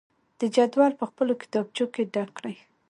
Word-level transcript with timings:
د 0.39 0.41
جدول 0.55 0.91
په 0.99 1.05
خپلو 1.09 1.33
کتابچو 1.41 1.85
کې 1.93 2.03
ډک 2.13 2.29
کړئ. 2.37 2.55